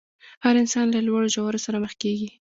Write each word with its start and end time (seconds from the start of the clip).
هر 0.45 0.55
انسان 0.63 0.85
له 0.95 0.99
لوړو 1.07 1.31
ژورو 1.35 1.63
سره 1.65 1.77
مخ 1.83 1.93
کېږي. 2.03 2.29